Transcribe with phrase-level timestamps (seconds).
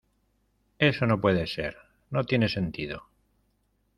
[0.79, 1.77] eso no puede ser,
[2.09, 3.03] no tiene sentido.